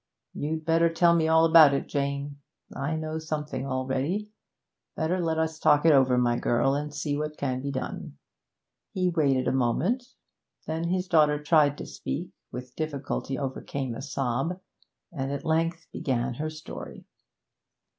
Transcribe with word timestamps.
'You'd 0.33 0.65
better 0.65 0.89
tell 0.91 1.15
me 1.15 1.27
all 1.27 1.45
about 1.45 1.75
it, 1.75 1.85
Jane. 1.87 2.37
I 2.75 2.95
know 2.95 3.19
something 3.19 3.67
already. 3.67 4.31
Better 4.95 5.19
let 5.23 5.37
us 5.37 5.59
talk 5.59 5.85
it 5.85 5.91
over, 5.91 6.17
my 6.17 6.39
girl, 6.39 6.73
and 6.73 6.91
see 6.91 7.15
what 7.15 7.37
can 7.37 7.61
be 7.61 7.71
done.' 7.71 8.17
He 8.93 9.11
waited 9.11 9.47
a 9.47 9.51
moment. 9.51 10.03
Then 10.65 10.85
his 10.87 11.07
daughter 11.07 11.37
tried 11.39 11.77
to 11.77 11.85
speak, 11.85 12.31
with 12.51 12.75
difficulty 12.75 13.37
overcame 13.37 13.93
a 13.93 14.01
sob, 14.01 14.59
and 15.11 15.31
at 15.31 15.45
length 15.45 15.85
began 15.93 16.33
her 16.33 16.49
story. 16.49 17.05